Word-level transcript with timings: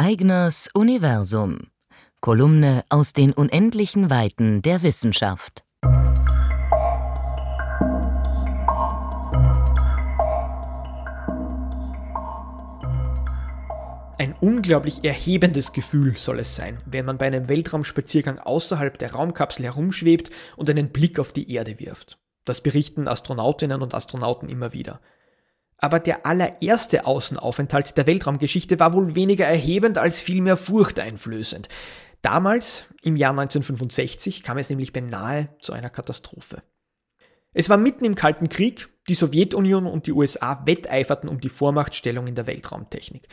Eigners 0.00 0.70
Universum. 0.74 1.72
Kolumne 2.20 2.84
aus 2.88 3.14
den 3.14 3.32
unendlichen 3.32 4.10
Weiten 4.10 4.62
der 4.62 4.84
Wissenschaft. 4.84 5.64
Ein 14.18 14.36
unglaublich 14.40 15.02
erhebendes 15.02 15.72
Gefühl 15.72 16.16
soll 16.16 16.38
es 16.38 16.54
sein, 16.54 16.80
wenn 16.86 17.04
man 17.04 17.18
bei 17.18 17.26
einem 17.26 17.48
Weltraumspaziergang 17.48 18.38
außerhalb 18.38 18.96
der 19.00 19.14
Raumkapsel 19.14 19.64
herumschwebt 19.64 20.30
und 20.54 20.70
einen 20.70 20.90
Blick 20.90 21.18
auf 21.18 21.32
die 21.32 21.52
Erde 21.52 21.80
wirft. 21.80 22.20
Das 22.44 22.60
berichten 22.60 23.08
Astronautinnen 23.08 23.82
und 23.82 23.94
Astronauten 23.94 24.48
immer 24.48 24.72
wieder. 24.72 25.00
Aber 25.78 26.00
der 26.00 26.26
allererste 26.26 27.06
Außenaufenthalt 27.06 27.96
der 27.96 28.06
Weltraumgeschichte 28.06 28.80
war 28.80 28.92
wohl 28.92 29.14
weniger 29.14 29.46
erhebend 29.46 29.96
als 29.96 30.20
vielmehr 30.20 30.56
furchteinflößend. 30.56 31.68
Damals, 32.20 32.84
im 33.02 33.16
Jahr 33.16 33.30
1965, 33.30 34.42
kam 34.42 34.58
es 34.58 34.70
nämlich 34.70 34.92
beinahe 34.92 35.48
zu 35.60 35.72
einer 35.72 35.88
Katastrophe. 35.88 36.62
Es 37.52 37.70
war 37.70 37.76
mitten 37.76 38.04
im 38.04 38.16
Kalten 38.16 38.48
Krieg, 38.48 38.88
die 39.08 39.14
Sowjetunion 39.14 39.86
und 39.86 40.06
die 40.06 40.12
USA 40.12 40.62
wetteiferten 40.66 41.28
um 41.28 41.40
die 41.40 41.48
Vormachtstellung 41.48 42.26
in 42.26 42.34
der 42.34 42.46
Weltraumtechnik. 42.46 43.28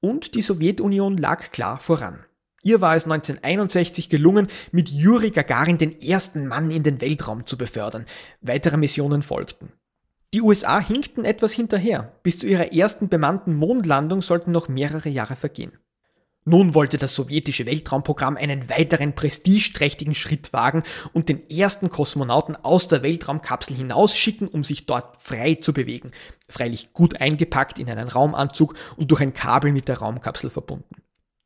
Und 0.00 0.34
die 0.34 0.42
Sowjetunion 0.42 1.16
lag 1.16 1.50
klar 1.50 1.80
voran. 1.80 2.24
Ihr 2.62 2.80
war 2.80 2.96
es 2.96 3.04
1961 3.04 4.08
gelungen, 4.08 4.48
mit 4.72 4.88
Juri 4.88 5.30
Gagarin 5.30 5.78
den 5.78 6.00
ersten 6.00 6.46
Mann 6.46 6.70
in 6.70 6.82
den 6.82 7.00
Weltraum 7.00 7.46
zu 7.46 7.56
befördern. 7.56 8.06
Weitere 8.40 8.76
Missionen 8.76 9.22
folgten. 9.22 9.72
Die 10.34 10.42
USA 10.42 10.80
hinkten 10.80 11.24
etwas 11.24 11.52
hinterher. 11.52 12.12
Bis 12.24 12.40
zu 12.40 12.48
ihrer 12.48 12.72
ersten 12.72 13.08
bemannten 13.08 13.54
Mondlandung 13.54 14.20
sollten 14.20 14.50
noch 14.50 14.66
mehrere 14.66 15.08
Jahre 15.08 15.36
vergehen. 15.36 15.78
Nun 16.44 16.74
wollte 16.74 16.98
das 16.98 17.14
sowjetische 17.14 17.66
Weltraumprogramm 17.66 18.36
einen 18.36 18.68
weiteren 18.68 19.14
prestigeträchtigen 19.14 20.12
Schritt 20.12 20.52
wagen 20.52 20.82
und 21.12 21.28
den 21.28 21.48
ersten 21.48 21.88
Kosmonauten 21.88 22.56
aus 22.56 22.88
der 22.88 23.04
Weltraumkapsel 23.04 23.76
hinausschicken, 23.76 24.48
um 24.48 24.64
sich 24.64 24.86
dort 24.86 25.22
frei 25.22 25.54
zu 25.54 25.72
bewegen. 25.72 26.10
Freilich 26.48 26.92
gut 26.92 27.20
eingepackt 27.20 27.78
in 27.78 27.88
einen 27.88 28.08
Raumanzug 28.08 28.74
und 28.96 29.12
durch 29.12 29.20
ein 29.20 29.34
Kabel 29.34 29.70
mit 29.70 29.86
der 29.86 29.98
Raumkapsel 29.98 30.50
verbunden. 30.50 30.96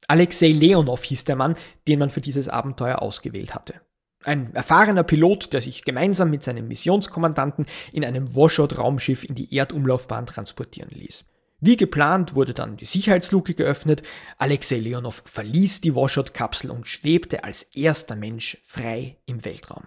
Alexei 0.07 0.49
Leonov 0.49 1.05
hieß 1.05 1.25
der 1.25 1.37
Mann, 1.37 1.57
den 1.87 1.99
man 1.99 2.09
für 2.09 2.23
dieses 2.23 2.49
Abenteuer 2.49 3.03
ausgewählt 3.03 3.55
hatte. 3.55 3.83
Ein 4.29 4.55
erfahrener 4.55 5.05
Pilot, 5.05 5.55
der 5.55 5.63
sich 5.63 5.87
gemeinsam 5.87 6.29
mit 6.29 6.43
seinem 6.43 6.69
Missionskommandanten 6.69 7.65
in 7.95 8.05
einem 8.05 8.37
Washout-Raumschiff 8.37 9.25
in 9.25 9.35
die 9.35 9.57
Erdumlaufbahn 9.57 10.27
transportieren 10.27 10.91
ließ. 10.91 11.25
Wie 11.61 11.79
geplant 11.79 12.35
wurde 12.35 12.53
dann 12.53 12.77
die 12.77 12.85
Sicherheitsluke 12.85 13.55
geöffnet, 13.55 14.03
Alexei 14.37 14.77
Leonov 14.77 15.23
verließ 15.25 15.81
die 15.81 15.95
Washout-Kapsel 15.95 16.71
und 16.71 16.87
schwebte 16.87 17.43
als 17.45 17.63
erster 17.75 18.17
Mensch 18.17 18.59
frei 18.63 19.17
im 19.25 19.47
Weltraum. 19.47 19.85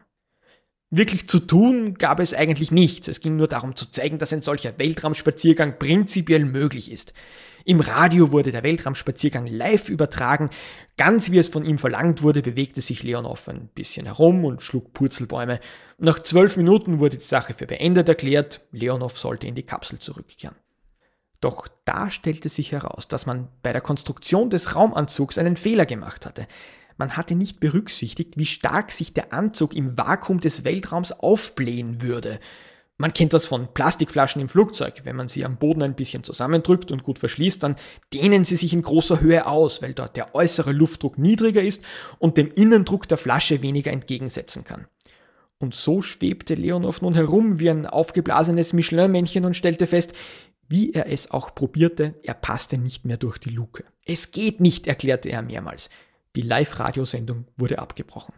Wirklich 0.90 1.30
zu 1.30 1.40
tun 1.40 1.94
gab 1.94 2.20
es 2.20 2.34
eigentlich 2.34 2.72
nichts, 2.72 3.08
es 3.08 3.22
ging 3.22 3.36
nur 3.36 3.48
darum 3.48 3.76
zu 3.76 3.92
zeigen, 3.92 4.18
dass 4.18 4.34
ein 4.34 4.42
solcher 4.42 4.80
Weltraumspaziergang 4.80 5.78
prinzipiell 5.78 6.46
möglich 6.46 6.92
ist. 6.92 7.14
Im 7.66 7.80
Radio 7.80 8.32
wurde 8.32 8.52
der 8.52 8.64
Weltraumspaziergang 8.64 9.48
live 9.48 9.90
übertragen. 9.90 10.50
Ganz 10.98 11.32
wie 11.32 11.38
es 11.38 11.50
von 11.50 11.66
ihm 11.66 11.78
verlangt 11.78 12.22
wurde, 12.24 12.42
bewegte 12.42 12.82
sich 12.82 13.04
Leonov 13.04 13.48
ein 13.48 13.70
bisschen 13.74 14.06
herum 14.06 14.46
und 14.46 14.62
schlug 14.62 14.94
Purzelbäume. 14.94 15.60
Nach 15.98 16.20
zwölf 16.20 16.58
Minuten 16.58 17.00
wurde 17.00 17.18
die 17.18 17.26
Sache 17.26 17.54
für 17.54 17.68
beendet 17.68 18.10
erklärt. 18.10 18.62
Leonov 18.72 19.18
sollte 19.18 19.48
in 19.48 19.56
die 19.56 19.66
Kapsel 19.66 20.00
zurückkehren. 20.00 20.56
Doch 21.40 21.68
da 21.86 22.12
stellte 22.12 22.50
sich 22.50 22.72
heraus, 22.72 23.08
dass 23.08 23.26
man 23.26 23.48
bei 23.64 23.74
der 23.74 23.82
Konstruktion 23.82 24.50
des 24.50 24.76
Raumanzugs 24.76 25.38
einen 25.38 25.58
Fehler 25.58 25.88
gemacht 25.88 26.26
hatte. 26.26 26.48
Man 26.98 27.18
hatte 27.18 27.34
nicht 27.36 27.60
berücksichtigt, 27.60 28.38
wie 28.38 28.46
stark 28.46 28.92
sich 28.92 29.14
der 29.14 29.34
Anzug 29.34 29.76
im 29.76 29.98
Vakuum 29.98 30.40
des 30.40 30.64
Weltraums 30.64 31.12
aufblähen 31.12 32.02
würde. 32.04 32.40
Man 33.02 33.14
kennt 33.14 33.34
das 33.34 33.48
von 33.48 33.68
Plastikflaschen 33.74 34.44
im 34.44 34.48
Flugzeug. 34.48 35.02
Wenn 35.06 35.16
man 35.16 35.28
sie 35.28 35.44
am 35.44 35.58
Boden 35.58 35.82
ein 35.82 35.96
bisschen 35.96 36.24
zusammendrückt 36.24 36.92
und 36.92 37.02
gut 37.02 37.18
verschließt, 37.18 37.64
dann 37.64 37.76
dehnen 38.14 38.44
sie 38.44 38.58
sich 38.58 38.74
in 38.74 38.84
großer 38.84 39.22
Höhe 39.22 39.48
aus, 39.48 39.82
weil 39.82 39.96
dort 39.96 40.16
der 40.18 40.36
äußere 40.36 40.72
Luftdruck 40.72 41.18
niedriger 41.18 41.64
ist 41.64 41.84
und 42.20 42.38
dem 42.38 42.52
Innendruck 42.54 43.08
der 43.08 43.18
Flasche 43.18 43.64
weniger 43.64 43.92
entgegensetzen 43.92 44.66
kann. 44.66 44.86
Und 45.58 45.74
so 45.74 46.04
schwebte 46.04 46.54
Leonov 46.54 47.02
nun 47.02 47.16
herum 47.16 47.60
wie 47.60 47.72
ein 47.72 47.88
aufgeblasenes 47.88 48.72
Michelin-Männchen 48.72 49.46
und 49.46 49.56
stellte 49.56 49.88
fest, 49.88 50.14
wie 50.68 50.94
er 50.94 51.12
es 51.12 51.32
auch 51.32 51.56
probierte, 51.56 52.14
er 52.22 52.36
passte 52.36 52.78
nicht 52.78 53.04
mehr 53.04 53.18
durch 53.18 53.40
die 53.40 53.50
Luke. 53.50 53.84
Es 54.06 54.30
geht 54.30 54.60
nicht, 54.60 54.86
erklärte 54.86 55.30
er 55.30 55.42
mehrmals. 55.42 55.90
Die 56.36 56.44
Live-Radiosendung 56.44 57.48
wurde 57.58 57.80
abgebrochen. 57.80 58.36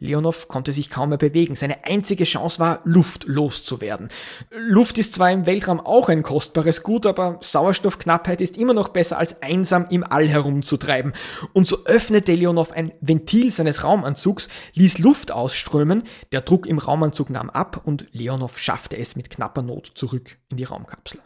Leonov 0.00 0.46
konnte 0.46 0.72
sich 0.72 0.90
kaum 0.90 1.08
mehr 1.08 1.18
bewegen. 1.18 1.56
Seine 1.56 1.84
einzige 1.84 2.24
Chance 2.24 2.60
war, 2.60 2.80
Luft 2.84 3.26
loszuwerden. 3.26 4.08
Luft 4.50 4.96
ist 4.98 5.14
zwar 5.14 5.32
im 5.32 5.44
Weltraum 5.46 5.80
auch 5.80 6.08
ein 6.08 6.22
kostbares 6.22 6.82
Gut, 6.82 7.04
aber 7.04 7.38
Sauerstoffknappheit 7.42 8.40
ist 8.40 8.56
immer 8.56 8.74
noch 8.74 8.88
besser 8.88 9.18
als 9.18 9.42
einsam 9.42 9.86
im 9.90 10.04
All 10.04 10.28
herumzutreiben. 10.28 11.12
Und 11.52 11.66
so 11.66 11.84
öffnete 11.84 12.34
Leonov 12.34 12.72
ein 12.72 12.92
Ventil 13.00 13.50
seines 13.50 13.82
Raumanzugs, 13.82 14.48
ließ 14.74 14.98
Luft 14.98 15.32
ausströmen, 15.32 16.04
der 16.32 16.42
Druck 16.42 16.66
im 16.66 16.78
Raumanzug 16.78 17.30
nahm 17.30 17.50
ab 17.50 17.82
und 17.84 18.06
Leonov 18.12 18.58
schaffte 18.58 18.96
es 18.96 19.16
mit 19.16 19.30
knapper 19.30 19.62
Not 19.62 19.90
zurück 19.94 20.38
in 20.48 20.58
die 20.58 20.64
Raumkapsel. 20.64 21.20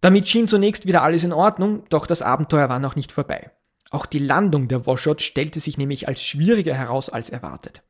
Damit 0.00 0.28
schien 0.28 0.48
zunächst 0.48 0.86
wieder 0.86 1.02
alles 1.02 1.24
in 1.24 1.32
Ordnung, 1.32 1.84
doch 1.88 2.06
das 2.06 2.22
Abenteuer 2.22 2.68
war 2.68 2.78
noch 2.78 2.96
nicht 2.96 3.12
vorbei. 3.12 3.50
Auch 3.90 4.06
die 4.06 4.18
Landung 4.18 4.68
der 4.68 4.86
Washout 4.86 5.18
stellte 5.18 5.60
sich 5.60 5.78
nämlich 5.78 6.08
als 6.08 6.22
schwieriger 6.22 6.74
heraus 6.74 7.08
als 7.08 7.30
erwartet. 7.30 7.82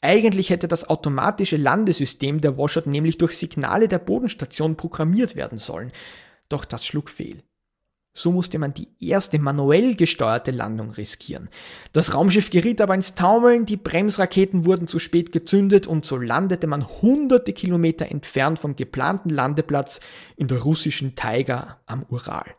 Eigentlich 0.00 0.50
hätte 0.50 0.66
das 0.66 0.88
automatische 0.88 1.56
Landesystem 1.56 2.40
der 2.40 2.58
Washout 2.58 2.90
nämlich 2.90 3.18
durch 3.18 3.36
Signale 3.36 3.86
der 3.86 3.98
Bodenstation 3.98 4.76
programmiert 4.76 5.36
werden 5.36 5.58
sollen, 5.58 5.92
doch 6.48 6.64
das 6.64 6.84
schlug 6.84 7.08
fehl. 7.08 7.42
So 8.14 8.30
musste 8.30 8.58
man 8.58 8.74
die 8.74 8.88
erste 9.00 9.38
manuell 9.38 9.94
gesteuerte 9.94 10.50
Landung 10.50 10.90
riskieren. 10.90 11.48
Das 11.92 12.14
Raumschiff 12.14 12.50
geriet 12.50 12.82
aber 12.82 12.94
ins 12.94 13.14
Taumeln, 13.14 13.64
die 13.64 13.78
Bremsraketen 13.78 14.66
wurden 14.66 14.86
zu 14.86 14.98
spät 14.98 15.32
gezündet 15.32 15.86
und 15.86 16.04
so 16.04 16.18
landete 16.18 16.66
man 16.66 16.86
hunderte 17.00 17.54
Kilometer 17.54 18.06
entfernt 18.10 18.58
vom 18.58 18.76
geplanten 18.76 19.30
Landeplatz 19.30 20.00
in 20.36 20.46
der 20.46 20.60
russischen 20.60 21.14
Taiga 21.14 21.80
am 21.86 22.04
Ural. 22.10 22.54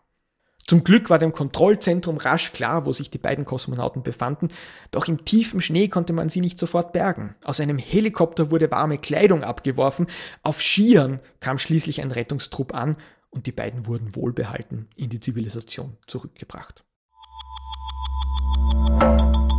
Zum 0.65 0.83
Glück 0.83 1.09
war 1.09 1.19
dem 1.19 1.33
Kontrollzentrum 1.33 2.17
rasch 2.17 2.53
klar, 2.53 2.85
wo 2.85 2.91
sich 2.91 3.09
die 3.09 3.17
beiden 3.17 3.45
Kosmonauten 3.45 4.03
befanden, 4.03 4.49
doch 4.91 5.07
im 5.07 5.25
tiefen 5.25 5.59
Schnee 5.59 5.89
konnte 5.89 6.13
man 6.13 6.29
sie 6.29 6.41
nicht 6.41 6.57
sofort 6.57 6.93
bergen. 6.93 7.35
Aus 7.43 7.59
einem 7.59 7.77
Helikopter 7.77 8.49
wurde 8.49 8.71
warme 8.71 8.97
Kleidung 8.97 9.43
abgeworfen, 9.43 10.07
auf 10.41 10.61
Skiern 10.61 11.19
kam 11.39 11.57
schließlich 11.57 12.01
ein 12.01 12.11
Rettungstrupp 12.11 12.73
an 12.73 12.97
und 13.29 13.47
die 13.47 13.51
beiden 13.51 13.87
wurden 13.87 14.15
wohlbehalten 14.15 14.87
in 14.95 15.09
die 15.09 15.19
Zivilisation 15.19 15.97
zurückgebracht. 16.07 16.83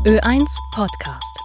Ö1 0.06 0.47
Podcast 0.75 1.41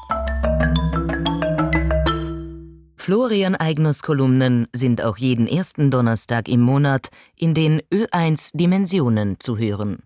Florian 3.09 3.56
Eigners 3.56 4.03
Kolumnen 4.03 4.68
sind 4.72 5.03
auch 5.03 5.18
jeden 5.18 5.47
ersten 5.47 5.90
Donnerstag 5.90 6.47
im 6.47 6.62
Monat 6.62 7.09
in 7.36 7.56
den 7.56 7.81
Ö1 7.92 8.56
Dimensionen 8.56 9.40
zu 9.40 9.58
hören. 9.58 10.03